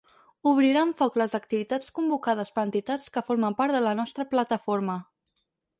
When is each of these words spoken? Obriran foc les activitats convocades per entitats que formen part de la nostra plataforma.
Obriran 0.51 0.93
foc 1.01 1.19
les 1.23 1.37
activitats 1.39 1.93
convocades 1.99 2.51
per 2.57 2.65
entitats 2.69 3.15
que 3.19 3.27
formen 3.31 3.61
part 3.61 3.79
de 3.79 3.87
la 3.91 3.97
nostra 4.03 4.31
plataforma. 4.35 4.99